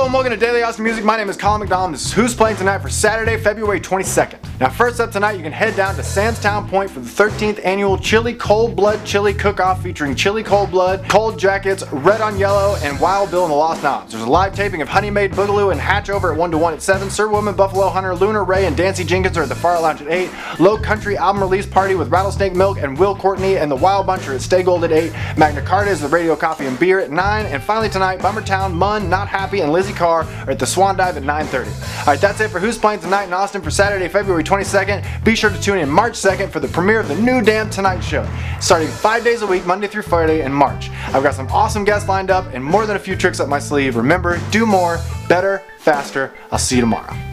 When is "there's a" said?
14.12-14.28